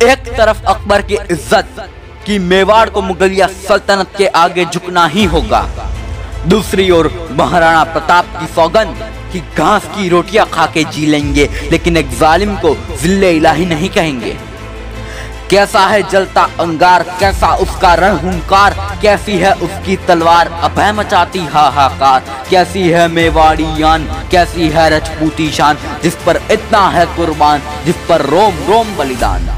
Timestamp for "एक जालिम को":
11.96-12.74